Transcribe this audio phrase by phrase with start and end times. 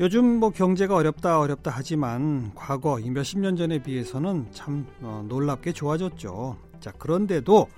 [0.00, 5.72] 요즘 뭐 경제가 어렵다 어렵다 하지만 과거 이 몇십 년 전에 비해서는 참 어, 놀랍게
[5.72, 6.56] 좋아졌죠.
[6.80, 7.68] 자 그런데도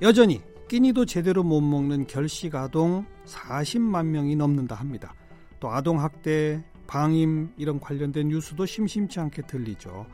[0.00, 5.12] 여전히 끼니도 제대로 못 먹는 결식 아동 40만 명이 넘는다 합니다.
[5.58, 10.06] 또 아동 학대, 방임 이런 관련된 뉴스도 심심치 않게 들리죠.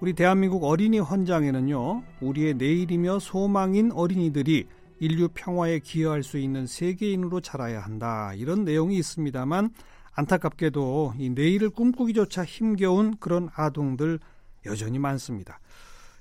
[0.00, 4.66] 우리 대한민국 어린이 헌장에는요, 우리의 내일이며 소망인 어린이들이
[4.98, 8.32] 인류 평화에 기여할 수 있는 세계인으로 자라야 한다.
[8.34, 9.70] 이런 내용이 있습니다만
[10.14, 14.18] 안타깝게도 이 내일을 꿈꾸기조차 힘겨운 그런 아동들
[14.66, 15.60] 여전히 많습니다.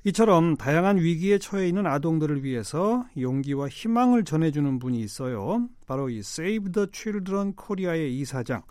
[0.06, 5.70] 이처럼 다양한 위기에 처해 있는 아동들을 위해서 용기와 희망을 전해주는 분이 있어요.
[5.88, 8.64] 바로 이 Save the Children 코리아의 이사장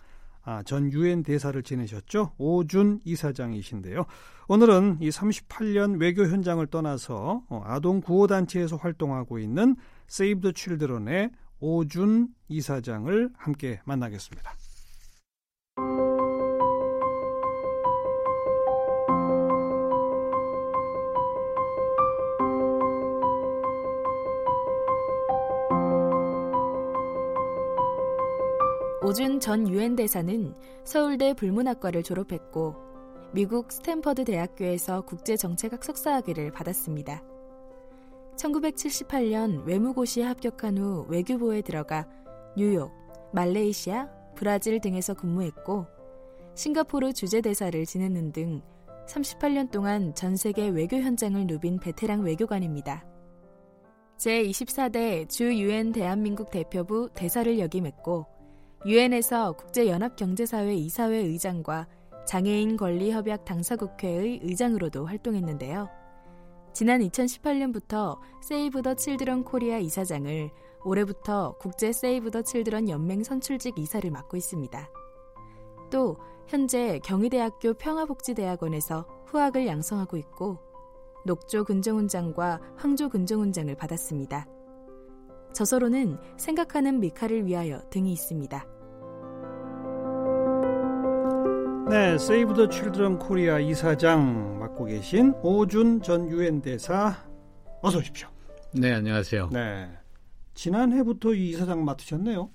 [0.44, 2.32] 아, 전 유엔 대사를 지내셨죠.
[2.36, 4.04] 오준 이사장이신데요.
[4.48, 9.76] 오늘은 이 38년 외교 현장을 떠나서 어, 아동 구호 단체에서 활동하고 있는
[10.10, 14.61] Save the Children의 오준 이사장을 함께 만나겠습니다.
[29.12, 32.74] 오준 전 유엔 대사는 서울대 불문학과를 졸업했고
[33.34, 37.22] 미국 스탠퍼드 대학교에서 국제정책학 석사학위를 받았습니다.
[38.36, 42.08] 1978년 외무고시에 합격한 후 외교부에 들어가
[42.56, 42.90] 뉴욕,
[43.34, 45.84] 말레이시아, 브라질 등에서 근무했고
[46.54, 48.62] 싱가포르 주재대사를 지냈는 등
[49.08, 53.04] 38년 동안 전 세계 외교 현장을 누빈 베테랑 외교관입니다.
[54.16, 58.31] 제24대 주 유엔 대한민국 대표부 대사를 역임했고
[58.84, 61.86] 유엔에서 국제연합경제사회 이사회 의장과
[62.26, 65.88] 장애인 권리 협약 당사국회의 의장으로도 활동했는데요.
[66.72, 70.50] 지난 2018년부터 세이브 더 칠드런 코리아 이사장을
[70.84, 74.90] 올해부터 국제 세이브 더 칠드런 연맹 선출직 이사를 맡고 있습니다.
[75.90, 76.16] 또
[76.48, 80.58] 현재 경희대학교 평화복지대학원에서 후학을 양성하고 있고
[81.24, 84.46] 녹조 근정훈장과 황조 근정훈장을 받았습니다.
[85.52, 88.71] 저서로는 생각하는 미카를 위하여 등이 있습니다.
[91.92, 97.22] 네, 세이브 더 칠드런 코리아 이사장 맡고 계신 오준 전 유엔 대사
[97.82, 98.30] 어서 오십시오.
[98.72, 99.50] 네, 안녕하세요.
[99.52, 99.90] 네.
[100.54, 102.48] 지난해부터 이 이사장 맡으셨네요.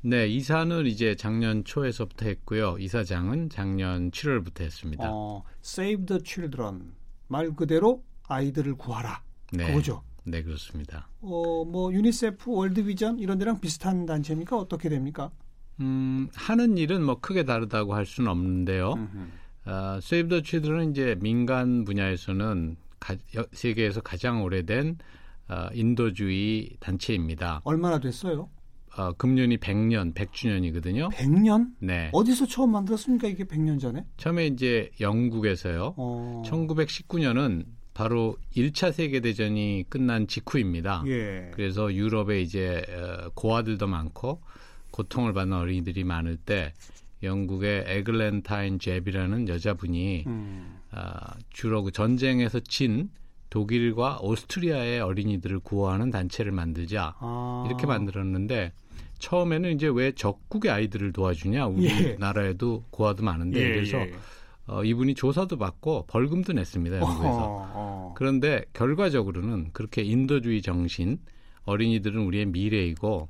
[0.00, 2.78] 네, 이사는 이제 작년 초에서부터 했고요.
[2.78, 5.04] 이사장은 작년 7월부터 했습니다.
[5.06, 6.94] 어, Save the Children
[7.28, 9.22] 말 그대로 아이들을 구하라.
[9.52, 9.66] 네.
[9.66, 10.02] 그거죠.
[10.24, 11.10] 네, 그렇습니다.
[11.20, 14.56] 어, 뭐 유니세프, 월드비전 이런 데랑 비슷한 단체입니까?
[14.56, 15.30] 어떻게 됩니까?
[15.82, 18.94] 음, 하는 일은 뭐 크게 다르다고 할 수는 없는데요.
[19.66, 23.16] 어, 세이브 더 칠드런은 이제 민간 분야에서는 가,
[23.52, 24.98] 세계에서 가장 오래된
[25.48, 27.60] 어, 인도주의 단체입니다.
[27.64, 28.48] 얼마나 됐어요?
[28.96, 31.10] 어, 금년이 100년, 100주년이거든요.
[31.12, 31.72] 100년?
[31.78, 32.10] 네.
[32.12, 33.26] 어디서 처음 만들었습니까?
[33.28, 34.04] 이게 100년 전에?
[34.18, 35.94] 처음에 이제 영국에서요.
[35.96, 36.42] 어.
[36.46, 37.64] 1919년은
[37.94, 41.04] 바로 1차 세계대전이 끝난 직후입니다.
[41.06, 41.50] 예.
[41.54, 44.40] 그래서 유럽에 이제 어, 고아들도 많고
[44.92, 46.72] 고통을 받는 어린이들이 많을 때
[47.22, 50.78] 영국의 에글렌타인 잽이라는 여자분이 음.
[50.92, 51.00] 어,
[51.50, 53.10] 주로 그 전쟁에서 친
[53.50, 57.64] 독일과 오스트리아의 어린이들을 구호하는 단체를 만들자 아.
[57.66, 58.72] 이렇게 만들었는데
[59.18, 62.88] 처음에는 이제 왜 적국의 아이들을 도와주냐 우리나라에도 예.
[62.90, 64.12] 고아도 많은데 예, 그래서 예.
[64.66, 68.14] 어, 이분이 조사도 받고 벌금도 냈습니다 영국에서 어허, 어.
[68.16, 71.18] 그런데 결과적으로는 그렇게 인도주의 정신
[71.64, 73.28] 어린이들은 우리의 미래이고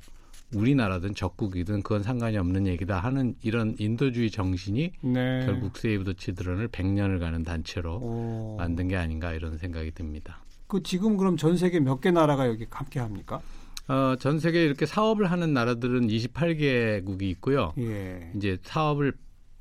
[0.55, 5.47] 우리나라든 적국이든 그건 상관이 없는 얘기다 하는 이런 인도주의 정신이 네.
[5.47, 8.57] 결국 세이브 더 치드런을 100년을 가는 단체로 오.
[8.59, 10.39] 만든 게 아닌가 이런 생각이 듭니다.
[10.67, 13.41] 그 지금 그럼 전 세계 몇 개 나라가 여기 함께 합니까?
[13.89, 17.73] 어, 전 세계에 이렇게 사업을 하는 나라들은 28개국이 있고요.
[17.79, 18.31] 예.
[18.37, 19.13] 이제 사업을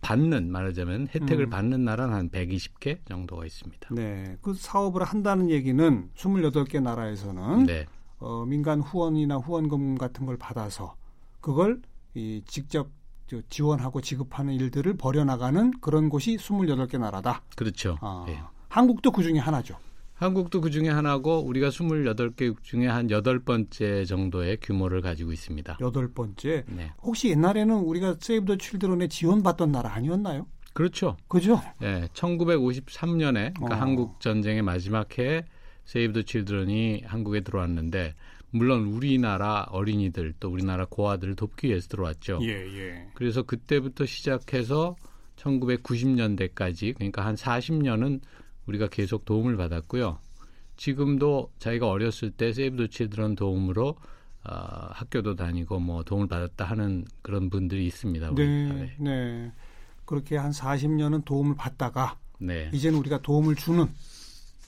[0.02, 1.50] 받는 말하자면 혜택을 음.
[1.50, 3.90] 받는 나라는 한 120개 정도가 있습니다.
[3.94, 4.36] 네.
[4.42, 7.86] 그 사업을 한다는 얘기는 28개 나라에서는 네.
[8.22, 10.96] 어, 민간 후원이나 후원금 같은 걸 받아서
[11.42, 11.82] 그걸
[12.14, 12.88] 이 직접
[13.28, 17.42] 저 지원하고 지급하는 일들을 벌여나가는 그런 곳이 28개 나라다.
[17.56, 17.98] 그렇죠.
[18.02, 18.40] 아, 예.
[18.70, 19.76] 한국도 그 중에 하나죠.
[20.14, 25.78] 한국도 그 중에 하나고 우리가 28개국 중에 한 여덟 번째 정도의 규모를 가지고 있습니다.
[25.82, 26.64] 여덟 번째.
[26.68, 26.92] 네.
[27.02, 30.46] 혹시 옛날에는 우리가 세이브 더 칠드런에 지원받던 나라 아니었나요?
[30.74, 31.18] 그렇죠.
[31.28, 31.60] 그죠?
[31.82, 33.80] 예, 1953년에 그러니까 어.
[33.80, 35.44] 한국 전쟁의 마지막 해에
[35.86, 38.16] 세이브 더 칠드런이 한국에 들어왔는데
[38.52, 42.40] 물론 우리나라 어린이들 또 우리나라 고아들을 돕기 위해서 들어왔죠.
[42.44, 43.08] 예, 예.
[43.14, 44.96] 그래서 그때부터 시작해서
[45.38, 48.22] 1990년대까지 그러니까 한 40년은
[48.68, 50.20] 우리가 계속 도움을 받았고요.
[50.76, 53.96] 지금도 자기가 어렸을 때 세이브 더 칠드런 도움으로
[54.44, 58.34] 어, 학교도 다니고 뭐 도움을 받았다 하는 그런 분들이 있습니다.
[58.34, 58.96] 네, 사회에.
[59.00, 59.52] 네.
[60.06, 63.88] 그렇게 한 40년은 도움을 받다가 네, 이제는 우리가 도움을 주는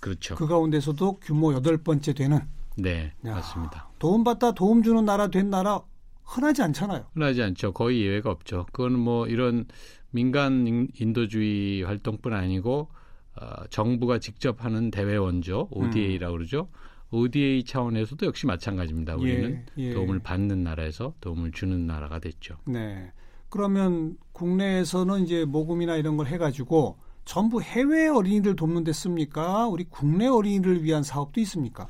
[0.04, 0.36] 그렇죠.
[0.36, 2.42] 그 가운데서도 규모 여덟 번째 되는
[2.78, 3.88] 네, 야, 맞습니다.
[4.00, 5.82] 도움받다 도움 주는 나라 된 나라
[6.26, 7.06] 흔하지 않잖아요.
[7.14, 7.72] 흔하지 않죠.
[7.72, 8.66] 거의 예외가 없죠.
[8.74, 9.66] 그건 뭐 이런
[10.12, 12.90] 민간 인- 인도주의 활동뿐 아니고
[13.36, 16.68] 어, 정부가 직접 하는 대외 원조 ODA라고 그러죠.
[17.12, 19.16] ODA 차원에서도 역시 마찬가지입니다.
[19.16, 19.94] 우리는 예, 예.
[19.94, 22.58] 도움을 받는 나라에서 도움을 주는 나라가 됐죠.
[22.66, 23.12] 네.
[23.50, 29.68] 그러면 국내에서는 이제 모금이나 이런 걸 해가지고 전부 해외 어린이들 돕는 데 씁니까?
[29.68, 31.88] 우리 국내 어린이를 위한 사업도 있습니까?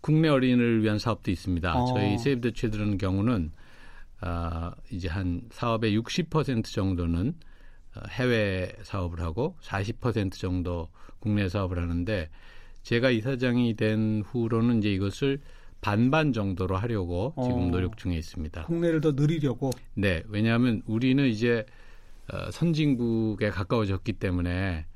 [0.00, 1.74] 국내 어린이를 위한 사업도 있습니다.
[1.74, 1.86] 어.
[1.94, 3.52] 저희 세이브 더 칠드런 경우는
[4.20, 7.34] 아, 이제 한 사업의 60% 정도는
[7.94, 10.88] 어, 해외 사업을 하고 40% 정도
[11.20, 12.28] 국내 사업을 하는데
[12.82, 15.40] 제가 이사장이 된 후로는 이제 이것을
[15.80, 17.70] 반반 정도로 하려고 지금 어.
[17.70, 18.64] 노력 중에 있습니다.
[18.64, 19.70] 국내를 더 늘리려고.
[19.94, 21.64] 네, 왜냐하면 우리는 이제
[22.32, 24.86] 어, 선진국에 가까워졌기 때문에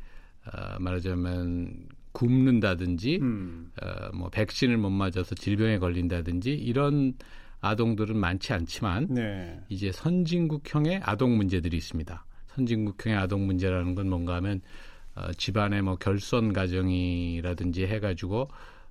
[0.47, 3.73] 어, 말하자면 굶는다든지 음.
[3.83, 7.15] 어, 뭐 백신을 못 맞아서 질병에 걸린다든지 이런
[7.61, 9.61] 아동들은 많지 않지만 네.
[9.69, 12.25] 이제 선진국형의 아동 문제들이 있습니다.
[12.49, 14.61] 선진국형의 아동 문제라는 건 뭔가 하면
[15.15, 18.49] 어, 집안에 뭐 결손 가정이라든지 해가지고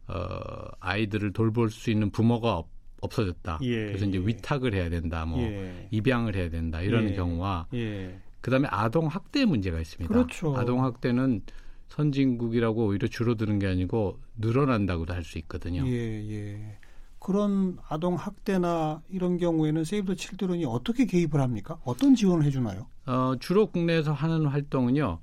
[0.08, 2.70] 어, 아이들을 돌볼 수 있는 부모가 없,
[3.02, 3.60] 없어졌다.
[3.64, 4.28] 예, 그래서 이제 예.
[4.28, 5.26] 위탁을 해야 된다.
[5.26, 5.88] 뭐 예.
[5.92, 6.82] 입양을 해야 된다.
[6.82, 7.14] 이런 예.
[7.14, 8.20] 경우와 예.
[8.42, 10.14] 그다음에 아동 학대 문제가 있습니다.
[10.14, 10.56] 그렇죠.
[10.58, 11.42] 아동 학대는
[11.90, 15.86] 선진국이라고 오히려 줄어드는 게 아니고 늘어난다고도 할 수 있거든요.
[15.86, 15.92] 예,
[16.32, 16.78] 예.
[17.20, 21.78] 그런 아동 학대나 이런 경우에는 세이브 더 칠드런이 어떻게 개입을 합니까?
[21.86, 22.88] 어떤 지원을 해주나요?
[23.06, 25.20] 어, 주로 국내에서 하는 활동은요.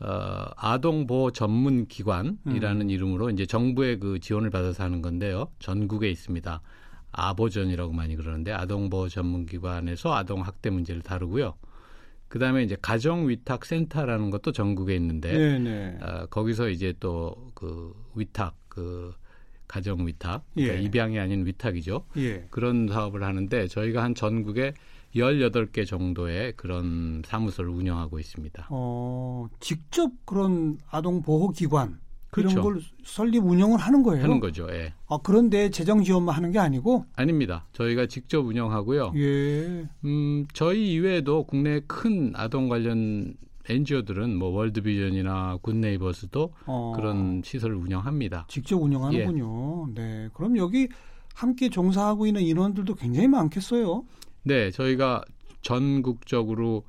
[0.00, 5.48] 어, 아동 보호 전문 기관이라는 이름으로 이제 정부의 그 지원을 받아서 하는 건데요.
[5.58, 6.62] 전국에 있습니다.
[7.12, 11.54] 아보전이라고 많이 그러는데 아동 보호 전문 기관에서 아동 학대 문제를 다루고요.
[12.34, 15.32] 그 다음에 이제 가정 위탁 센터라는 것도 전국에 있는데.
[16.02, 19.14] 어, 거기서 이제 또 그 위탁 그
[19.66, 20.82] 가정 위탁 그러니까 예.
[20.82, 22.04] 입양이 아닌 위탁이죠.
[22.16, 22.46] 예.
[22.50, 24.74] 그런 사업을 하는데 저희가 한 전국에
[25.14, 28.66] 18개 정도의 그런 사무소를 운영하고 있습니다.
[28.70, 32.00] 어, 직접 그런 아동 보호 기관
[32.34, 32.52] 그렇죠.
[32.52, 34.24] 이런 걸 설립 운영을 하는 거예요.
[34.24, 34.66] 하는 거죠.
[34.72, 34.92] 예.
[35.06, 37.64] 아, 그런데 재정 지원만 하는 게 아니고 아닙니다.
[37.72, 39.12] 저희가 직접 운영하고요.
[39.14, 39.88] 예.
[40.04, 43.34] 음, 저희 이외에도 국내 큰 아동 관련
[43.68, 48.46] NGO들은 뭐 월드비전이나 굿네이버스도 어, 그런 시설을 운영합니다.
[48.48, 49.94] 직접 운영하는군요.
[49.94, 50.28] 네.
[50.34, 50.88] 그럼 여기
[51.34, 54.04] 함께 종사하고 있는 인원들도 굉장히 많겠어요.
[54.42, 55.22] 네, 저희가
[55.62, 56.82] 전국적으로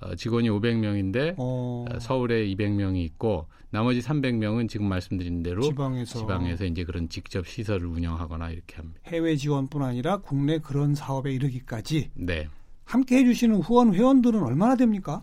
[0.00, 6.84] 어, 직원이 500명인데 어, 서울에 200명이 있고 나머지 300명은 지금 말씀드린 대로 지방에서 지방에서 이제
[6.84, 9.00] 그런 직접 시설을 운영하거나 이렇게 합니다.
[9.06, 12.48] 해외 지원뿐 아니라 국내 그런 사업에 이르기까지 네.
[12.84, 15.20] 함께 해 주시는 후원 회원들은 얼마나 됩니까?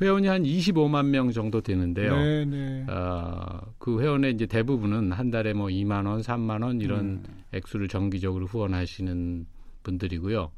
[0.00, 2.16] 회원이 한 25만 명 정도 되는데요.
[2.16, 2.86] 네, 네.
[2.88, 7.24] 어, 그 회원의 이제 대부분은 한 달에 뭐 2만 원, 3만 원 이런 음.
[7.52, 9.46] 액수를 정기적으로 후원하시는
[9.82, 10.50] 분들이고요.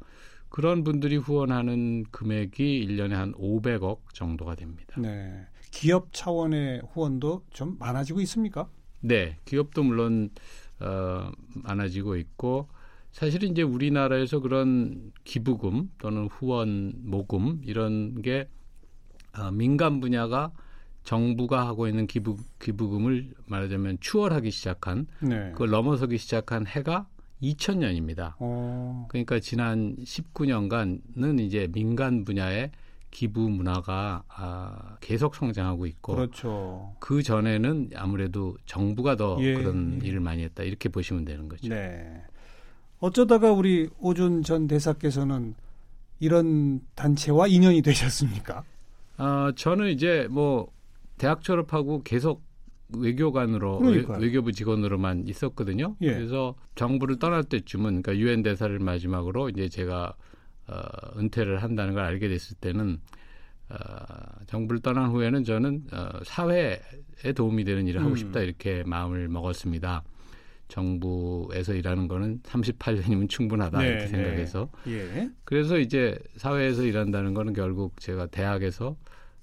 [0.47, 4.95] 그런 분들이 후원하는 금액이 1년에 한 500억 정도가 됩니다.
[4.99, 5.45] 네.
[5.73, 8.69] 기업 차원의 후원도 좀 많아지고 있습니까?
[9.01, 10.29] 네, 기업도 물론
[10.79, 12.69] 어, 많아지고 있고
[13.11, 18.47] 사실은 이제 우리나라에서 그런 기부금 또는 후원 모금 이런 게
[19.35, 20.51] 어, 민간 분야가
[21.03, 25.51] 정부가 하고 있는 기부 기부금을 말하자면 추월하기 시작한 네.
[25.53, 27.07] 그걸 넘어서기 시작한 해가
[27.41, 28.35] 2000년입니다.
[28.37, 32.71] 어, 그러니까 지난 19년간은 이제 민간 분야의
[33.13, 36.95] 기부 문화가 아, 계속 성장하고 있고 그렇죠.
[36.99, 40.07] 그 전에는 아무래도 정부가 더 예, 그런 예.
[40.07, 41.69] 일을 많이 했다 이렇게 보시면 되는 거죠.
[41.69, 42.23] 네.
[42.99, 45.53] 어쩌다가 우리 오준 전 대사께서는
[46.19, 48.63] 이런 단체와 인연이 되셨습니까?
[49.17, 50.71] 아 저는 이제 뭐
[51.17, 52.41] 대학 졸업하고 계속
[52.97, 54.19] 외교관으로 그러니까요.
[54.19, 55.95] 외, 교부 직원으로만 있었거든요.
[56.01, 56.13] 예.
[56.13, 60.15] 그래서 정부를 떠날 때쯤은 그러니까 유엔 대사를 마지막으로 이제 제가
[60.67, 62.99] 어, 은퇴를 한다는 걸 알게 됐을 때는
[63.69, 63.75] 어,
[64.47, 66.79] 정부를 떠난 후에는 저는 어, 사회에
[67.35, 68.15] 도움이 되는 일을 하고 음.
[68.15, 70.03] 싶다 이렇게 마음을 먹었습니다.
[70.67, 74.07] 정부에서 일하는 거는 38년이면 충분하다 네, 이렇게 네.
[74.07, 75.29] 생각해서 예.
[75.43, 78.95] 그래서 이제 사회에서 일한다는 거는 결국 제가 대학에서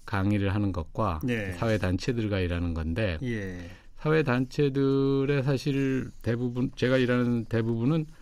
[0.07, 1.53] 강의를 하는 것과 네.
[1.53, 3.71] 사회 단체들과 일하는 건데 예.
[3.99, 8.20] 사회 단체들의 사실 대부분 제가 일하는 대부분은 어,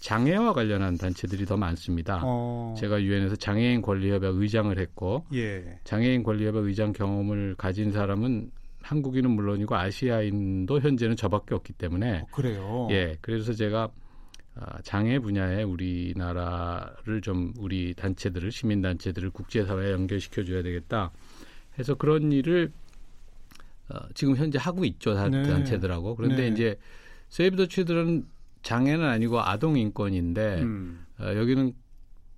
[0.00, 2.20] 장애와 관련한 단체들이 더 많습니다.
[2.24, 2.74] 어.
[2.78, 5.78] 제가 유엔에서 장애인 권리협약 의장을 했고 예.
[5.84, 8.50] 장애인 권리협약 의장 경험을 가진 사람은
[8.82, 12.88] 한국인은 물론이고 아시아인도 현재는 저밖에 없기 때문에 어, 그래요.
[12.90, 13.90] 예, 그래서 제가
[14.56, 21.12] 아, 장애 분야에 우리나라를 좀 우리 단체들을 시민 단체들을 국제사회에 연결시켜 줘야 되겠다.
[21.78, 22.72] 해서 그런 일을
[23.88, 25.42] 어, 지금 현재 하고 있죠 네.
[25.42, 26.48] 단체들하고 그런데 네.
[26.48, 26.78] 이제
[27.28, 28.24] 세이브 더 치드는
[28.62, 31.06] 장애는 아니고 아동 인권인데 음.
[31.18, 31.72] 어, 여기는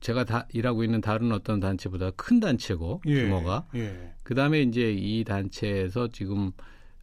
[0.00, 4.14] 제가 다 일하고 있는 다른 어떤 단체보다 큰 단체고 예, 규모가 예.
[4.24, 6.50] 그다음에 이제 이 단체에서 지금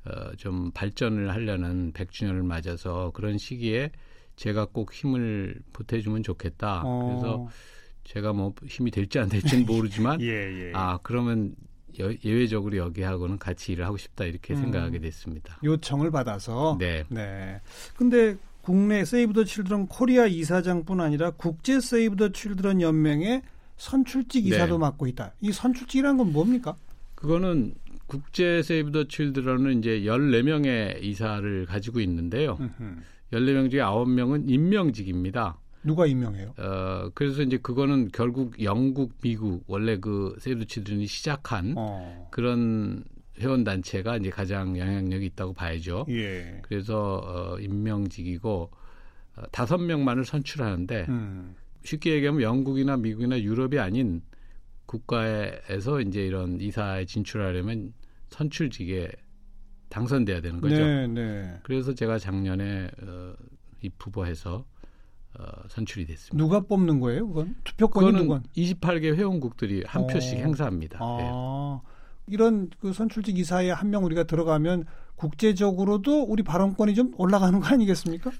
[0.05, 3.91] 어, 좀 발전을 하려는 100주년을 맞아서 그런 시기에
[4.35, 6.83] 제가 꼭 힘을 보태주면 좋겠다.
[6.85, 7.05] 어.
[7.05, 7.47] 그래서
[8.03, 10.71] 제가 뭐 힘이 될지 안 될지는 모르지만 예, 예.
[10.73, 11.55] 아 그러면
[11.99, 14.61] 여, 예외적으로 여기하고는 같이 일을 하고 싶다 이렇게 음.
[14.61, 15.59] 생각하게 됐습니다.
[15.63, 17.03] 요청을 받아서 네.
[17.09, 17.61] 네.
[17.95, 23.41] 근데 국내 세이브 더 칠드런 코리아 이사장뿐 아니라 국제 세이브 더 칠드런 연맹의
[23.77, 24.79] 선출직 이사도 네.
[24.79, 25.33] 맡고 있다.
[25.41, 26.75] 이 선출직이라는 건 뭡니까?
[27.15, 27.73] 그거는
[28.07, 32.57] 국제 세이브 더 칠드런은 이제 14명의 이사를 가지고 있는데요.
[32.59, 32.95] 음흠.
[33.33, 35.57] 14명 중에 9명은 임명직입니다.
[35.83, 36.53] 누가 임명해요?
[36.57, 42.27] 어, 그래서 이제 그거는 결국 영국, 미국 원래 그 세이브 치드런이 시작한 어.
[42.31, 43.03] 그런
[43.39, 46.05] 회원 단체가 이제 가장 영향력이 있다고 봐야죠.
[46.09, 46.59] 예.
[46.63, 48.71] 그래서 어, 임명직이고
[49.35, 51.55] 어, 다섯 명만을 선출하는데 음.
[51.83, 54.21] 쉽게 얘기하면 영국이나 미국이나 유럽이 아닌
[54.85, 57.93] 국가에서 이제 이런 이사에 진출하려면
[58.29, 59.11] 선출직에
[59.89, 60.75] 당선돼야 되는 거죠.
[60.75, 61.59] 네, 네.
[61.63, 63.33] 그래서 제가 작년에 어,
[63.81, 64.65] 입후보해서
[65.37, 66.37] 어, 선출이 됐습니다.
[66.37, 67.27] 누가 뽑는 거예요?
[67.27, 68.41] 그건 투표권이 누가?
[68.55, 70.07] 28개 회원국들이 한 어.
[70.07, 70.99] 표씩 행사합니다.
[71.01, 71.81] 아.
[71.83, 71.98] 네.
[72.31, 78.31] 이런 그 선출직 이사에 한 명 우리가 들어가면 국제적으로도 우리 발언권이 좀 올라가는 거 아니겠습니까?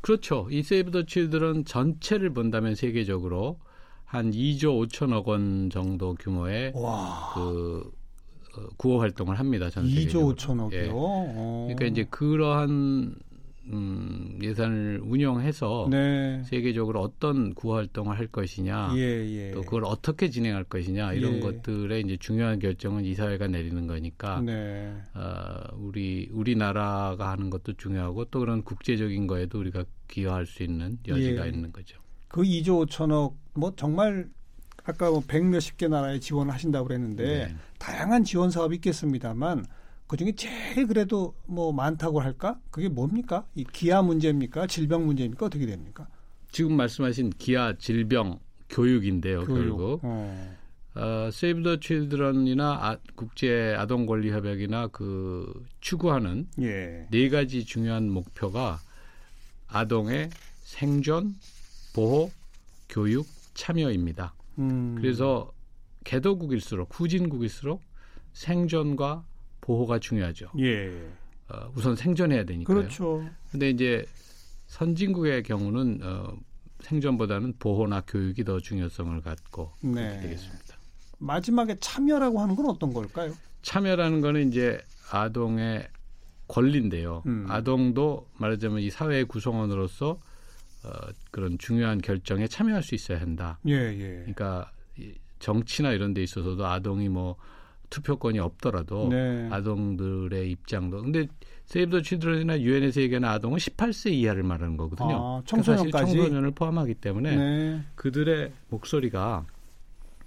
[0.00, 0.46] 그렇죠.
[0.50, 3.58] 이 세이브 더 칠드런 전체를 본다면 세계적으로
[4.04, 7.32] 한 2조 5천억 원 정도 규모의 와.
[7.34, 7.90] 그
[8.56, 9.68] 어, 구호 활동을 합니다.
[9.68, 10.34] 전 세계적으로.
[10.34, 10.36] 2조
[10.70, 10.72] 5천억이요.
[11.70, 11.74] 예.
[11.74, 13.16] 그러니까 이제 그러한
[13.72, 16.42] 음, 예산을 운영해서 네.
[16.44, 19.50] 세계적으로 어떤 구호 활동을 할 것이냐, 예, 예.
[19.52, 21.40] 또 그걸 어떻게 진행할 것이냐 이런 예.
[21.40, 24.94] 것들의 이제 중요한 결정은 이사회가 내리는 거니까 네.
[25.14, 31.46] 어, 우리 우리나라가 하는 것도 중요하고 또 그런 국제적인 거에도 우리가 기여할 수 있는 여지가
[31.46, 31.50] 예.
[31.50, 31.98] 있는 거죠.
[32.28, 34.28] 그 2조 5천억 뭐 정말
[34.84, 37.56] 아까 뭐 100몇십 개 나라에 지원을 하신다고 그랬는데 네.
[37.78, 39.64] 다양한 지원 사업이 있겠습니다만
[40.06, 42.60] 그 중에 제일 그래도 뭐 많다고 할까?
[42.70, 43.46] 그게 뭡니까?
[43.54, 44.66] 이 기아 문제입니까?
[44.66, 45.46] 질병 문제입니까?
[45.46, 46.06] 어떻게 됩니까?
[46.50, 49.62] 지금 말씀하신 기아, 질병, 교육인데요, 교육.
[49.62, 50.00] 결국.
[50.04, 50.56] 어.
[50.94, 57.06] 어, 세이브 더 칠드런이나 아, 국제 아동 권리 협약이나 그 추구하는 예.
[57.10, 58.78] 네 가지 중요한 목표가
[59.66, 60.30] 아동의
[60.62, 61.34] 생존,
[61.94, 62.30] 보호,
[62.88, 64.34] 교육, 참여입니다.
[64.58, 64.94] 음.
[64.98, 65.52] 그래서
[66.04, 67.82] 개도국일수록 후진국일수록
[68.32, 69.24] 생존과
[69.66, 70.50] 보호가 중요하죠.
[70.60, 70.88] 예.
[71.48, 72.76] 어, 우선 생존해야 되니까요.
[72.76, 73.28] 그렇죠.
[73.50, 74.06] 근데 이제
[74.68, 76.36] 선진국의 경우는 어,
[76.80, 80.20] 생존보다는 보호나 교육이 더 중요성을 갖고 네.
[80.20, 80.76] 되겠습니다.
[81.18, 83.32] 마지막에 참여라고 하는 건 어떤 걸까요?
[83.62, 84.80] 참여라는 거는 이제
[85.10, 85.88] 아동의
[86.46, 87.24] 권리인데요.
[87.26, 87.46] 음.
[87.48, 90.20] 아동도 말하자면 이 사회의 구성원으로서
[90.84, 90.90] 어,
[91.32, 93.58] 그런 중요한 결정에 참여할 수 있어야 한다.
[93.66, 94.18] 예, 예.
[94.18, 94.70] 그러니까
[95.40, 97.36] 정치나 이런 데 있어서도 아동이 뭐
[97.90, 99.48] 투표권이 없더라도 네.
[99.50, 101.26] 아동들의 입장도 근데
[101.66, 105.38] 세이브 더 치드런이나 유엔에서 얘기하는 아동은 18세 이하를 말하는 거거든요.
[105.38, 107.80] 아, 청소년까지 그러니까 청소년을 포함하기 때문에 네.
[107.96, 109.44] 그들의 목소리가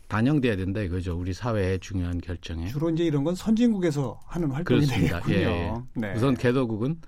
[0.10, 1.18] 반영돼야 된다 이거죠.
[1.18, 2.68] 우리 사회의 중요한 결정에.
[2.68, 5.22] 주로 이제 이런 건 선진국에서 하는 활동이 그렇습니다.
[5.22, 5.86] 되겠군요.
[5.96, 6.00] 예.
[6.02, 6.14] 네.
[6.16, 7.00] 우선 개도국은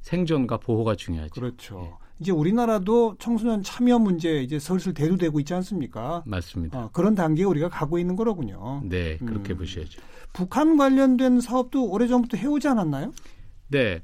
[0.00, 1.32] 생존과 보호가 중요하죠.
[1.32, 1.82] 그렇죠.
[1.86, 2.09] 예.
[2.20, 6.22] 이제 우리나라도 청소년 참여 문제 이제 슬슬 대두되고 있지 않습니까?
[6.26, 6.78] 맞습니다.
[6.78, 8.82] 어, 그런 단계에 우리가 가고 있는 거로군요.
[8.84, 9.58] 네, 그렇게 음.
[9.58, 10.00] 보셔야죠.
[10.34, 13.12] 북한 관련된 사업도 오래전부터 해오지 않았나요?
[13.68, 14.00] 네.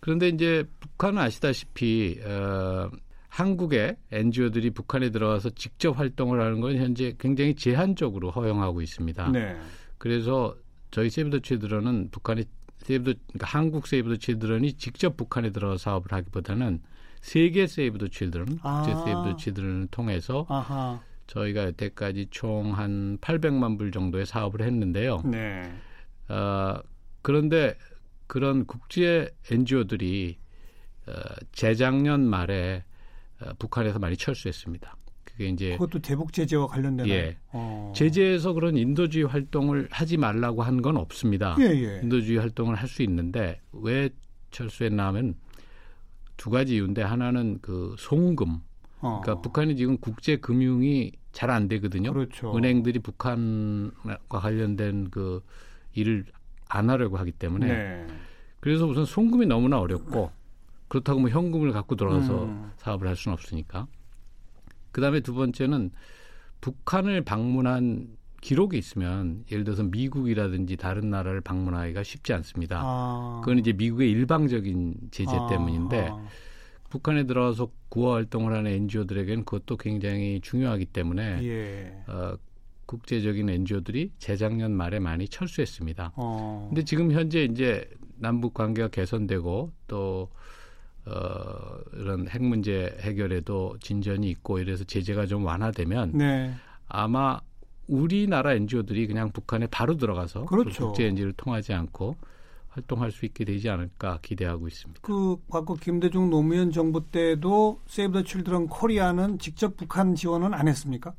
[0.00, 2.90] 그런데 이제 북한은 아시다시피 어,
[3.28, 9.30] 한국의 NGO들이 북한에 들어와서 직접 활동을 하는 건 현재 굉장히 제한적으로 허용하고 있습니다.
[9.30, 9.56] 네.
[9.98, 10.56] 그래서
[10.90, 12.44] 저희 세이브더 치드런은 북한의
[12.78, 16.80] 세이브 더 그러니까 한국 세이브더 치드런이 직접 북한에 들어서 사업을 하기보다는
[17.22, 18.82] 세계 세이브 더 칠드런, 아.
[18.82, 21.00] 국제 세이브 더 칠드런을 통해서 아하.
[21.28, 25.22] 저희가 여태까지 총 한 800만 불 정도의 사업을 했는데요.
[25.24, 25.72] 네.
[26.28, 26.74] 어,
[27.22, 27.74] 그런데
[28.26, 30.36] 그런 국제 NGO들이
[31.06, 31.12] 어,
[31.52, 32.84] 재작년 말에
[33.40, 34.96] 어, 북한에서 많이 철수했습니다.
[35.24, 37.38] 그게 이제 그것도 대북 제재와 관련된 예.
[37.52, 37.92] 어.
[37.96, 41.56] 제재에서 그런 인도주의 활동을 하지 말라고 한 건 없습니다.
[41.60, 42.00] 예, 예.
[42.02, 44.10] 인도주의 활동을 할 수 있는데 왜
[44.50, 45.34] 철수했나 하면
[46.42, 48.62] 두 가지 이유인데 하나는 그 송금.
[48.98, 49.20] 어.
[49.22, 52.12] 그러니까 북한이 지금 국제 금융이 잘 안 되거든요.
[52.12, 52.56] 그렇죠.
[52.56, 55.40] 은행들이 북한과 관련된 그
[55.92, 56.24] 일을
[56.68, 58.06] 안 하려고 하기 때문에 네.
[58.58, 60.32] 그래서 우선 송금이 너무나 어렵고
[60.88, 62.72] 그렇다고 뭐 현금을 갖고 들어가서 음.
[62.78, 63.86] 사업을 할 수는 없으니까.
[64.90, 65.92] 그다음에 두 번째는
[66.60, 72.80] 북한을 방문한 기록이 있으면 예를 들어서 미국이라든지 다른 나라를 방문하기가 쉽지 않습니다.
[72.82, 73.40] 아.
[73.42, 75.46] 그건 이제 미국의 일방적인 제재 아.
[75.46, 76.26] 때문인데 아.
[76.90, 82.04] 북한에 들어와서 구호 활동을 하는 NGO들에게는 그것도 굉장히 중요하기 때문에 예.
[82.08, 82.36] 어,
[82.84, 86.12] 국제적인 NGO들이 재작년 말에 많이 철수했습니다.
[86.16, 86.66] 어.
[86.68, 90.28] 근데 지금 현재 이제 남북 관계가 개선되고 또
[91.06, 96.52] 어, 이런 핵 문제 해결에도 진전이 있고 이래서 제재가 좀 완화되면 네.
[96.88, 97.40] 아마
[97.88, 100.88] 우리나라 NGO들이 그냥 북한에 바로 들어가서 그렇죠.
[100.88, 102.16] 국제 NGO를 통하지 않고
[102.68, 105.00] 활동할 수 있게 되지 않을까 기대하고 있습니다.
[105.02, 111.12] 그 과거 김대중 노무현 정부 때도 세이브 더 칠드런 코리아는 직접 북한 지원은 안 했습니까?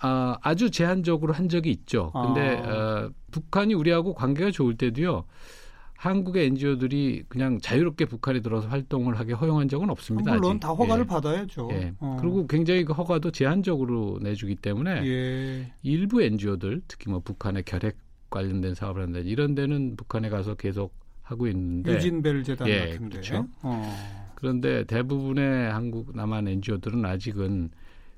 [0.00, 2.10] 아, 아주 제한적으로 한 적이 있죠.
[2.12, 2.68] 근데 아.
[2.68, 5.24] 어, 북한이 우리하고 관계가 좋을 때도요.
[6.04, 10.34] 한국의 NGO들이 그냥 자유롭게 북한에 들어서 활동을 하게 허용한 적은 없습니다.
[10.34, 10.60] 물론 아직.
[10.60, 11.06] 다 허가를 예.
[11.06, 11.68] 받아야죠.
[11.72, 11.94] 예.
[11.98, 12.18] 어.
[12.20, 15.72] 그리고 굉장히 그 허가도 제한적으로 내주기 때문에 예.
[15.82, 17.96] 일부 NGO들 특히 뭐 북한의 결핵
[18.28, 20.92] 관련된 사업을 한다 이런 데는 북한에 가서 계속
[21.22, 23.46] 하고 있는데 유진벨 재단 예, 같은데 그렇죠.
[23.62, 23.94] 어.
[24.34, 27.70] 그런데 대부분의 한국 남한 NGO들은 아직은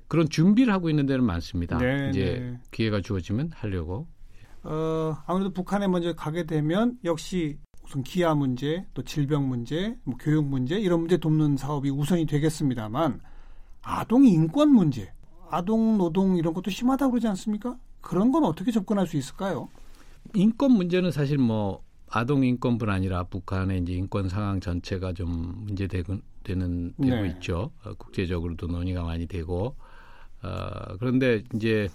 [0.09, 1.77] 그런 준비를 하고 있는 데는 많습니다.
[1.77, 2.59] 네, 이제 네.
[2.71, 4.07] 기회가 주어지면 하려고.
[4.63, 10.45] 어, 아무래도 북한에 먼저 가게 되면 역시 우선 기아 문제, 또 질병 문제, 뭐 교육
[10.45, 13.21] 문제 이런 문제 돕는 사업이 우선이 되겠습니다만
[13.81, 15.13] 아동 인권 문제,
[15.49, 17.77] 아동 노동 이런 것도 심하다고 그러지 않습니까?
[18.01, 19.69] 그런 건 어떻게 접근할 수 있을까요?
[20.35, 26.93] 인권 문제는 사실 뭐 아동 인권뿐 아니라 북한의 이제 인권 상황 전체가 좀 문제되고 되는
[27.01, 27.27] 되고 네.
[27.29, 27.71] 있죠.
[27.85, 29.77] 어, 국제적으로도 논의가 많이 되고
[30.43, 31.87] 어, 그런데 이제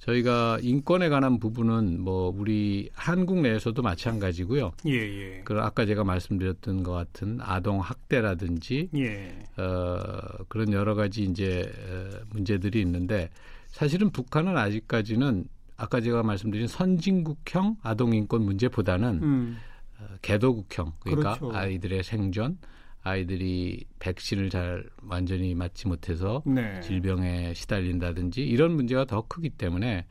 [0.00, 4.72] 저희가 인권에 관한 부분은 뭐 우리 한국 내에서도 마찬가지고요.
[4.86, 5.42] 예, 예.
[5.44, 9.38] 그 아까 제가 말씀드렸던 것 같은 아동 학대라든지 예.
[9.58, 10.08] 어,
[10.48, 13.28] 그런 여러 가지 이제 어, 문제들이 있는데
[13.68, 15.44] 사실은 북한은 아직까지는
[15.76, 19.58] 아까 제가 말씀드린 선진국형 아동 인권 문제보다는 음.
[19.98, 21.56] 어, 개도국형 그러니까 그렇죠.
[21.56, 22.58] 아이들의 생존
[23.02, 26.80] 아이들이 백신을 잘 완전히 맞지 못해서 네.
[26.80, 30.06] 질병에 시달린다든지 이런 문제가 더 크기 때문에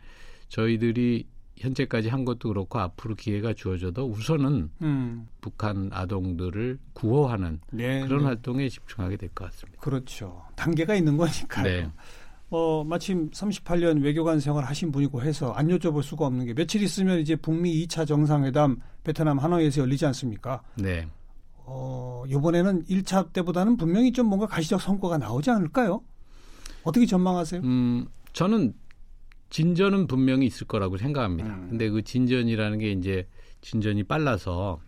[0.47, 5.27] 저희들이 현재까지 한 것도 그렇고 앞으로 기회가 주어져도 우선은 음.
[5.41, 8.25] 북한 아동들을 구호하는 네, 그런 네.
[8.25, 9.79] 활동에 집중하게 될 것 같습니다.
[9.81, 10.41] 그렇죠.
[10.55, 11.63] 단계가 있는 거니까요.
[11.63, 11.89] 네.
[12.49, 17.19] 어, 마침 38년 외교관 생활 하신 분이고 해서 안 여쭤볼 수가 없는 게 며칠 있으면
[17.19, 20.63] 이제 북미 2차 정상회담 베트남 하노이에서 열리지 않습니까?
[20.75, 21.05] 네.
[21.71, 26.01] 어, 이번에는 1차 때보다는 분명히 좀 뭔가 가시적 성과가 나오지 않을까요?
[26.83, 27.61] 어떻게 전망하세요?
[27.61, 28.73] 음, 저는
[29.51, 31.53] 진전은 분명히 있을 거라고 생각합니다.
[31.53, 31.67] 음.
[31.69, 33.27] 근데 그 진전이라는 게 이제
[33.61, 34.79] 진전이 빨라서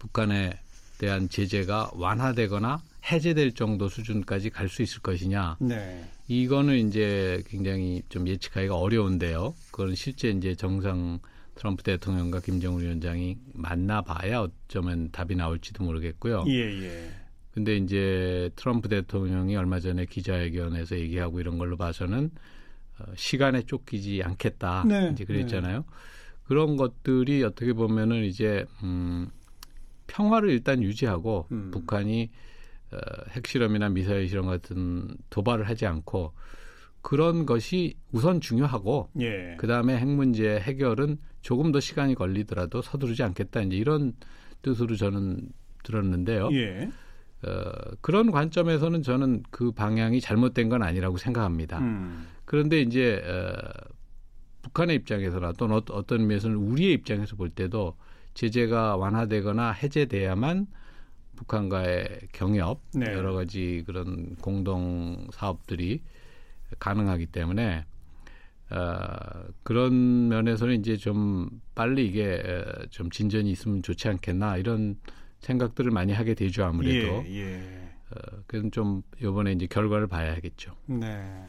[0.00, 0.58] 북한에
[0.98, 5.56] 대한 제재가 완화되거나 해제될 정도 수준까지 갈 수 있을 것이냐.
[5.60, 6.08] 네.
[6.26, 9.54] 이거는 이제 굉장히 좀 예측하기가 어려운데요.
[9.70, 11.20] 그건 실제 이제 정상
[11.58, 16.44] 트럼프 대통령과 김정은 위원장이 만나봐야 어쩌면 답이 나올지도 모르겠고요.
[16.46, 17.10] 예, 예.
[17.50, 22.30] 근데 이제 트럼프 대통령이 얼마 전에 기자회견에서 얘기하고 이런 걸로 봐서는
[23.00, 24.84] 어, 시간에 쫓기지 않겠다.
[24.86, 25.78] 네, 이제 그랬잖아요.
[25.78, 25.84] 네.
[26.44, 29.28] 그런 것들이 어떻게 보면은 이제 음,
[30.06, 31.72] 평화를 일단 유지하고 음.
[31.72, 32.30] 북한이
[32.92, 32.98] 어,
[33.30, 36.32] 핵실험이나 미사일 실험 같은 도발을 하지 않고
[37.08, 39.56] 그런 것이 우선 중요하고 예.
[39.56, 44.12] 그다음에 핵 문제 해결은 조금 더 시간이 걸리더라도 서두르지 않겠다 이제 이런
[44.60, 45.48] 뜻으로 저는
[45.84, 46.50] 들었는데요.
[46.52, 46.90] 예.
[47.46, 51.78] 어, 그런 관점에서는 저는 그 방향이 잘못된 건 아니라고 생각합니다.
[51.78, 52.26] 음.
[52.44, 53.56] 그런데 이제 어,
[54.60, 57.96] 북한의 입장에서나 또는 어, 어떤 의미에서는 우리의 입장에서 볼 때도
[58.34, 60.66] 제재가 완화되거나 해제돼야만
[61.36, 63.06] 북한과의 경협 네.
[63.14, 66.02] 여러 가지 그런 공동 사업들이
[66.78, 67.84] 가능하기 때문에
[68.70, 74.98] 어, 그런 면에서는 이제 좀 빨리 이게 어, 좀 진전이 있으면 좋지 않겠나 이런
[75.40, 77.24] 생각들을 많이 하게 되죠 아무래도.
[77.28, 77.90] 예, 예.
[78.10, 80.74] 어, 그건 좀 이번에 이제 결과를 봐야겠죠.
[80.86, 81.46] 네.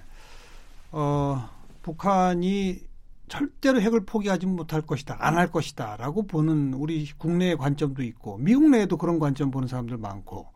[0.91, 1.49] 어,
[1.81, 2.81] 북한이
[3.27, 8.97] 절대로 핵을 포기하지 못할 것이다, 안 할 것이다라고 보는 우리 국내의 관점도 있고 미국 내에도
[8.97, 10.47] 그런 관점 보는 사람들 많고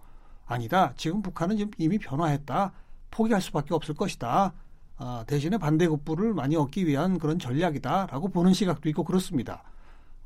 [0.45, 0.93] 아니다.
[0.97, 2.73] 지금 북한은 지금 이미 변화했다.
[3.13, 4.53] 포기할 수밖에 없을 것이다.
[4.97, 9.63] 아, 대신에 반대급부를 많이 얻기 위한 그런 전략이다라고 보는 시각도 있고 그렇습니다.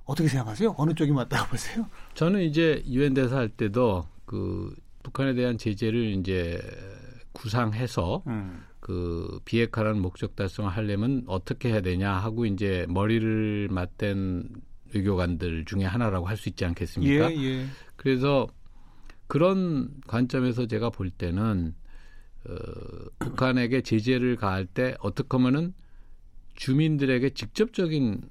[0.06, 0.74] 어떻게 생각하세요?
[0.78, 1.86] 어느 쪽이 맞다고 보세요?
[2.14, 4.74] 저는 이제 유엔 대사 할 때도 그
[5.04, 6.62] 북한에 대한 제재를 이제
[7.34, 8.64] 구상해서 음.
[8.80, 14.48] 그 비핵화라는 목적 달성을 하려면 어떻게 해야 되냐 하고 이제 머리를 맞댄
[14.94, 17.32] 외교관들 중에 하나라고 할 수 있지 않겠습니까?
[17.34, 17.66] 예, 예.
[17.98, 18.48] 그래서
[19.28, 21.76] 그런 관점에서 제가 볼 때는
[22.48, 25.74] 어, 북한에게 제재를 가할 때 어떻게 하면은
[26.56, 28.22] 주민들에게 직접적인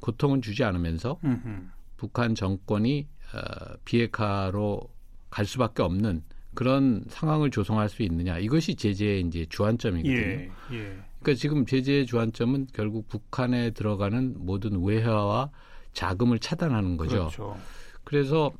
[0.00, 1.68] 고통은 주지 않으면서 음흠.
[1.96, 4.88] 북한 정권이 어, 비핵화로
[5.30, 6.22] 갈 수밖에 없는
[6.54, 10.16] 그런 상황을 조성할 수 있느냐 이것이 제재의 이제 주안점이거든요.
[10.16, 10.98] 예, 예.
[11.20, 15.50] 그러니까 지금 제재의 주안점은 결국 북한에 들어가는 모든 외화와
[15.92, 17.16] 자금을 차단하는 거죠.
[17.16, 17.58] 그렇죠.
[18.04, 18.52] 그래서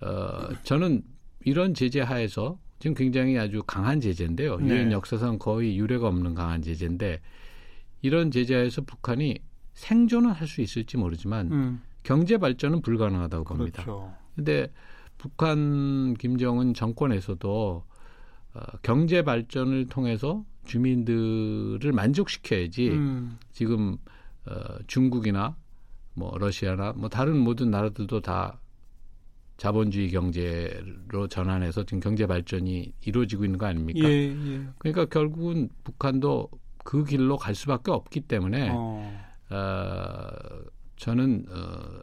[0.00, 1.02] 어, 저는
[1.44, 4.58] 이런 제재 하에서 지금 굉장히 아주 강한 제재인데요.
[4.58, 4.68] 네.
[4.68, 7.20] 유엔 역사상 거의 유례가 없는 강한 제재인데
[8.02, 9.38] 이런 제재 하에서 북한이
[9.74, 11.82] 생존은 할 수 있을지 모르지만 음.
[12.02, 13.82] 경제 발전은 불가능하다고 봅니다.
[13.82, 14.12] 그렇죠.
[14.34, 14.70] 근데
[15.18, 17.84] 북한 김정은 정권에서도
[18.54, 23.38] 어, 경제 발전을 통해서 주민들을 만족시켜야지 음.
[23.52, 23.96] 지금
[24.46, 24.52] 어,
[24.86, 25.56] 중국이나
[26.14, 28.60] 뭐 러시아나 뭐 다른 모든 나라들도 다
[29.56, 34.08] 자본주의 경제로 전환해서 지금 경제 발전이 이루어지고 있는 거 아닙니까?
[34.08, 34.66] 예, 예.
[34.78, 40.28] 그러니까 결국은 북한도 그 길로 갈 수밖에 없기 때문에 어, 어
[40.96, 42.00] 저는 어,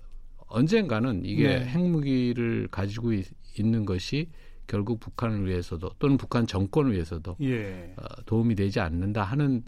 [0.47, 1.65] 언젠가는 이게 네.
[1.65, 3.25] 핵무기를 가지고 있,
[3.59, 4.29] 는 것이
[4.65, 7.93] 결국 북한을 위해서도 또는 북한 정권을 위해서도 예.
[7.97, 9.63] 어, 도움이 되지 않는다 하는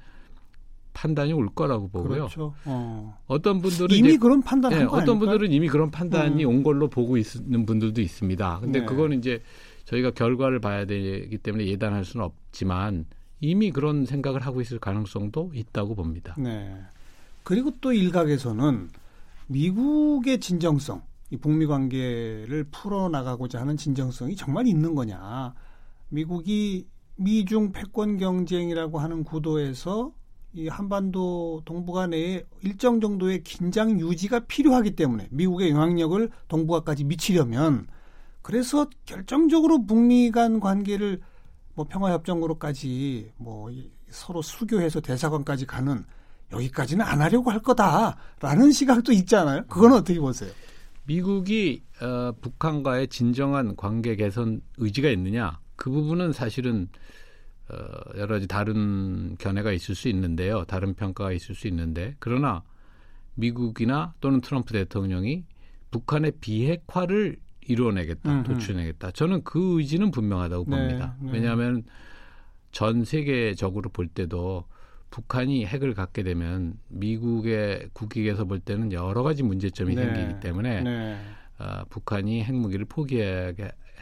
[0.93, 2.27] 판단이 올 거라고 보고요.
[2.27, 2.53] 그렇죠.
[2.65, 3.17] 어.
[3.41, 6.49] 떤 분들은 이미 이제, 그런 판단한 네, 어떤 분들은 이미 그런 판단이 음.
[6.49, 8.59] 온 걸로 보고 있는 분들도 있습니다.
[8.61, 8.85] 근데 네.
[8.85, 9.41] 그거는 이제
[9.85, 13.05] 저희가 결과를 봐야 되기 때문에 예단할 수는 없지만
[13.41, 16.35] 이미 그런 생각을 하고 있을 가능성도 있다고 봅니다.
[16.37, 16.77] 네.
[17.43, 18.89] 그리고 또 일각에서는
[19.47, 25.53] 미국의 진정성, 이 북미 관계를 풀어나가고자 하는 진정성이 정말 있는 거냐.
[26.09, 30.13] 미국이 미중 패권 경쟁이라고 하는 구도에서
[30.53, 37.87] 이 한반도 동북아 내에 일정 정도의 긴장 유지가 필요하기 때문에 미국의 영향력을 동북아까지 미치려면
[38.43, 41.21] 그래서 결정적으로 북미 간 관계를
[41.73, 43.71] 뭐 평화협정으로까지 뭐
[44.09, 46.05] 서로 수교해서 대사관까지 가는
[46.51, 49.63] 여기까지는 안 하려고 할 거다라는 시각도 있잖아요.
[49.67, 50.51] 그건 어떻게 보세요?
[51.05, 55.59] 미국이 어, 북한과의 진정한 관계 개선 의지가 있느냐?
[55.75, 56.89] 그 부분은 사실은
[57.69, 57.75] 어,
[58.17, 60.65] 여러 가지 다른 견해가 있을 수 있는데요.
[60.65, 62.63] 다른 평가가 있을 수 있는데 그러나
[63.35, 65.45] 미국이나 또는 트럼프 대통령이
[65.91, 68.43] 북한의 비핵화를 이루어내겠다, 음흠.
[68.43, 69.11] 도출해내겠다.
[69.11, 71.15] 저는 그 의지는 분명하다고 네, 봅니다.
[71.19, 71.31] 네.
[71.31, 71.83] 왜냐하면
[72.71, 74.65] 전 세계적으로 볼 때도
[75.11, 80.03] 북한이 핵을 갖게 되면 미국의 국익에서 볼 때는 여러 가지 문제점이 네.
[80.03, 81.19] 생기기 때문에 네.
[81.59, 83.53] 어, 북한이 핵무기를 포기해야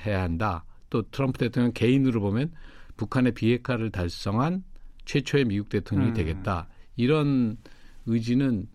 [0.05, 0.63] 한다.
[0.89, 2.51] 또 트럼프 대통령 개인으로 보면
[2.97, 4.63] 북한의 비핵화를 달성한
[5.05, 6.13] 최초의 미국 대통령이 음.
[6.13, 6.67] 되겠다.
[6.95, 7.57] 이런
[8.05, 8.67] 의지는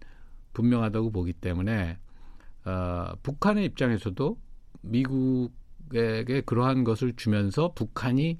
[0.53, 1.99] 분명하다고 보기 때문에
[2.65, 4.39] 어, 북한의 입장에서도
[4.83, 8.39] 미국에게 그러한 것을 주면서 북한이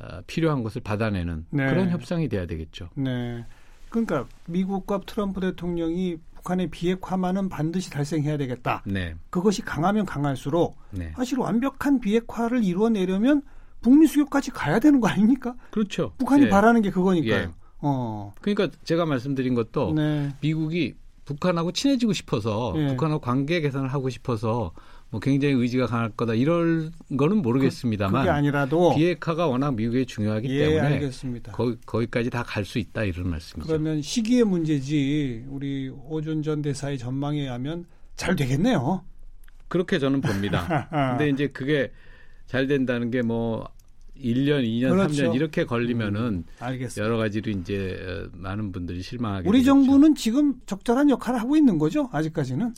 [0.00, 1.66] 어, 필요한 것을 받아내는 네.
[1.66, 2.90] 그런 협상이 돼야 되겠죠.
[2.94, 3.44] 네.
[3.90, 8.82] 그러니까 미국과 트럼프 대통령이 북한의 비핵화만은 반드시 달성해야 되겠다.
[8.86, 9.14] 네.
[9.30, 11.12] 그것이 강하면 강할수록 네.
[11.16, 13.42] 사실 완벽한 비핵화를 이루어내려면
[13.80, 15.54] 북미 수교까지 가야 되는 거 아닙니까?
[15.70, 16.12] 그렇죠.
[16.18, 16.48] 북한이 예.
[16.48, 17.32] 바라는 게 그거니까요.
[17.40, 17.48] 예.
[17.80, 18.34] 어.
[18.40, 20.34] 그러니까 제가 말씀드린 것도 네.
[20.40, 22.88] 미국이 북한하고 친해지고 싶어서 예.
[22.88, 24.72] 북한하고 관계 개선을 하고 싶어서
[25.10, 30.48] 뭐 굉장히 의지가 강할 거다 이럴 거는 모르겠습니다만 그, 게 아니라도 비핵화가 워낙 미국에 중요하기
[30.50, 31.52] 예, 때문에 알겠습니다.
[31.52, 33.66] 거기, 거기까지 다 갈 수 있다 이런 말씀이죠.
[33.66, 37.86] 그러면 시기의 문제지 우리 오준 전 대사의 전망에 의하면
[38.16, 39.02] 잘 되겠네요.
[39.68, 40.88] 그렇게 저는 봅니다.
[41.16, 41.90] 근데 이제 그게
[42.48, 43.68] 잘 된다는 게 뭐
[44.20, 45.24] 1년, 2년, 그렇죠.
[45.24, 49.74] 3년 이렇게 걸리면은 음, 여러 가지로 이제 어, 많은 분들이 실망하게 우리 되겠죠.
[49.74, 52.08] 정부는 지금 적절한 역할을 하고 있는 거죠.
[52.12, 52.74] 아직까지는.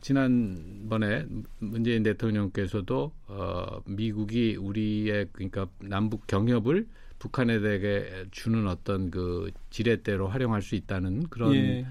[0.00, 1.24] 지난번에
[1.58, 6.86] 문재인 대통령께서도 어, 미국이 우리의 그러니까 남북 경협을
[7.18, 11.86] 북한에 대해 주는 어떤 그 지렛대로 활용할 수 있다는 그런 예.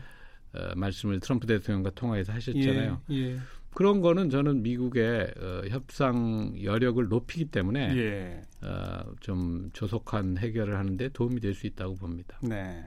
[0.53, 3.01] 어, 말씀을 트럼프 대통령과 통화해서 하셨잖아요.
[3.09, 3.15] 예.
[3.15, 3.37] 예.
[3.73, 8.41] 그런 거는 저는 미국의 어, 협상 여력을 높이기 때문에 예.
[8.61, 12.37] 어, 좀 조속한 해결을 하는데 도움이 될 수 있다고 봅니다.
[12.41, 12.83] 네.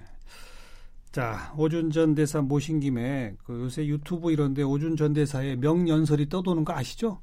[1.12, 6.64] 자, 오준 전 대사 모신 김에 그 요새 유튜브 이런데 오준 전 대사의 명연설이 떠도는
[6.64, 7.20] 거 아시죠?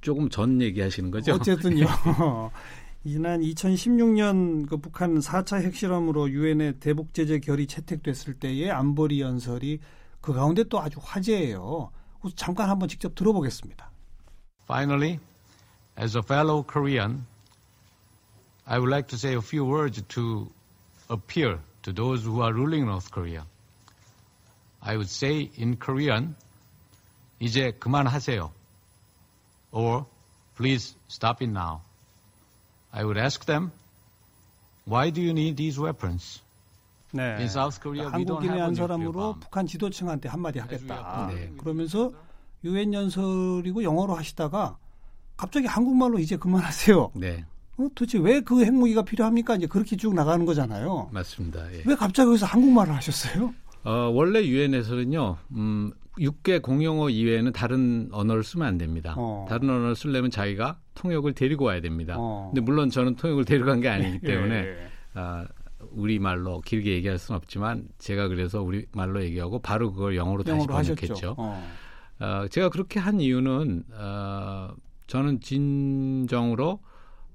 [0.00, 1.34] 조금 전 얘기하시는 거죠?
[1.34, 1.86] 어쨌든요.
[3.06, 9.78] 지난 2016년 그 북한 4차 핵실험으로 유엔의 대북 제재 결의 채택됐을 때의 안보리 연설이
[10.20, 11.90] 그 가운데 또 아주 화제예요.
[12.35, 13.89] 잠깐 한번 직접 들어보겠습니다.
[14.63, 15.19] Finally,
[15.97, 17.25] as a fellow Korean,
[18.65, 20.51] I would like to say a few words to
[21.09, 23.45] appeal to those who are ruling North Korea.
[24.81, 26.35] I would say in Korean,
[27.39, 28.51] 이제 그만하세요.
[29.71, 30.05] Or
[30.55, 31.81] please stop it now.
[32.91, 33.71] I would ask them,
[34.85, 36.41] why do you need these weapons?
[37.12, 37.22] 네.
[37.36, 39.36] In South Korea, we don't 한국인의 한 사람으로.
[39.40, 41.28] 북한 지도층한테 한마디 하겠다.
[41.34, 41.52] 네.
[41.58, 42.10] 그러면서
[42.64, 44.76] 유엔 연설이고 영어로 하시다가
[45.36, 47.12] 갑자기 한국말로 이제 그만하세요.
[47.14, 47.44] 네,
[47.78, 49.56] 어, 도대체 왜 그 핵무기가 필요합니까?
[49.56, 51.08] 이제 그렇게 쭉 나가는 거잖아요.
[51.12, 51.72] 맞습니다.
[51.74, 51.82] 예.
[51.86, 53.52] 왜 갑자기 여기서 한국말을 하셨어요?
[53.84, 59.14] 어, 원래 유엔에서는요, 음, 6개 공용어 이외에는 다른 언어를 쓰면 안 됩니다.
[59.16, 59.46] 어.
[59.48, 62.14] 다른 언어를 쓰려면 자기가 통역을 데리고 와야 됩니다.
[62.18, 62.50] 어.
[62.54, 64.88] 근데 물론 저는 통역을 데려간 게 아니기 때문에 예, 예.
[65.14, 65.46] 아,
[65.94, 70.56] 우리 말로 길게 얘기할 수는 없지만 제가 그래서 우리 말로 얘기하고 바로 그걸 영어로 다시
[70.56, 70.96] 영어로 하셨죠.
[70.96, 71.34] 번역했죠.
[71.38, 71.72] 어.
[72.20, 74.74] 어, 제가 그렇게 한 이유는 어,
[75.06, 76.80] 저는 진정으로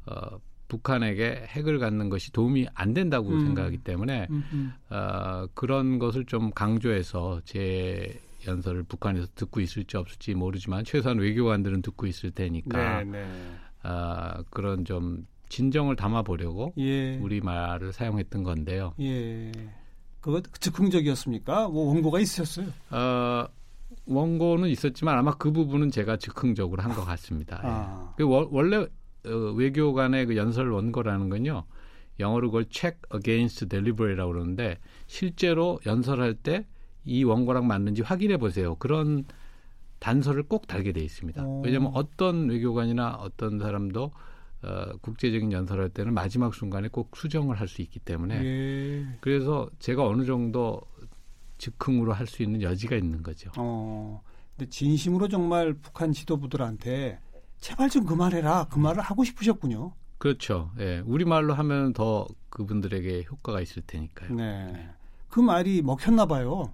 [0.05, 3.39] 어, 북한에게 핵을 갖는 것이 도움이 안 된다고 음.
[3.39, 4.73] 생각하기 때문에 음, 음.
[4.89, 12.07] 어, 그런 것을 좀 강조해서 제 연설을 북한에서 듣고 있을지 없을지 모르지만 최소한 외교관들은 듣고
[12.07, 13.55] 있을 테니까 네, 네.
[13.83, 17.17] 아, 그런 좀 진정을 담아 보려고 예.
[17.17, 18.93] 우리 말을 사용했던 건데요.
[18.99, 19.51] 예.
[20.19, 21.69] 그거 즉흥적이었습니까?
[21.69, 22.67] 뭐 원고가 있으셨어요?
[22.91, 23.45] 어,
[24.05, 27.57] 원고는 있었지만 아마 그 부분은 제가 즉흥적으로 한 것 같습니다.
[27.63, 27.67] 예.
[27.67, 28.13] 아.
[28.17, 28.77] 그 워- 원래
[29.25, 31.63] 어, 외교관의 그 연설 원고라는 건요.
[32.19, 36.65] 영어로 그걸 check against delivery라고 그러는데 실제로 연설할 때
[37.09, 38.75] 이 원고랑 맞는지 확인해 보세요.
[38.75, 39.23] 그런
[39.99, 41.41] 단서를 꼭 달게 돼 있습니다.
[41.41, 41.61] 오.
[41.63, 44.11] 왜냐하면 어떤 외교관이나 어떤 사람도
[44.63, 49.05] 어, 국제적인 연설할 때는 마지막 순간에 꼭 수정을 할 수 있기 때문에 예.
[49.21, 50.81] 그래서 제가 어느 정도
[51.57, 53.51] 즉흥으로 할 수 있는 여지가 있는 거죠.
[53.57, 54.21] 어.
[54.55, 57.19] 근데 진심으로 정말 북한 지도부들한테
[57.59, 58.67] 제발 좀 그만해라.
[58.71, 59.93] 그 말을 하고 싶으셨군요.
[60.17, 60.71] 그렇죠.
[60.79, 61.01] 예.
[61.05, 64.33] 우리 말로 하면 더 그분들에게 효과가 있을 테니까요.
[64.35, 64.89] 네.
[65.29, 66.71] 그 말이 먹혔나 봐요.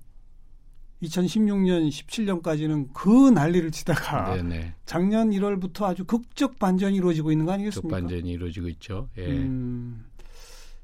[1.03, 4.75] 2016년, 17년까지는 그 난리를 치다가 네네.
[4.85, 7.95] 작년 1월부터 아주 극적 반전이 이루어지고 있는 거쪽 아니겠습니까?
[7.97, 9.09] 반전이 이루어지고 있죠.
[9.17, 9.27] 예.
[9.27, 10.05] 음,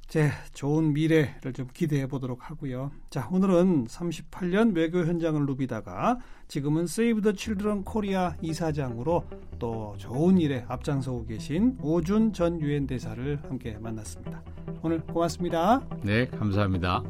[0.10, 2.92] 제 좋은 미래를 좀 기대해 보도록 하고요.
[3.12, 9.24] 자, 오늘은 38년 외교 현장을 누비다가 지금은 Save the Children Korea 이사장으로
[9.60, 14.44] 또 좋은 일에 앞장서고 계신 오준 전 유엔 대사를 함께 만났습니다.
[14.82, 15.88] 오늘 고맙습니다.
[16.02, 17.04] 네, 감사합니다.